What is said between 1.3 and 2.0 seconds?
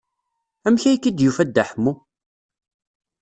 Dda Ḥemmu?